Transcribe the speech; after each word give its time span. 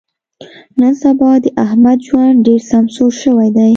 نن 0.79 0.93
سبا 1.03 1.31
د 1.43 1.45
احمد 1.65 1.97
ژوند 2.07 2.37
ډېر 2.45 2.61
سمسور 2.71 3.11
شوی 3.21 3.49
دی. 3.55 3.69